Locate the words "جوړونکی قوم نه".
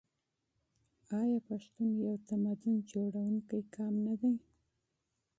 2.91-4.13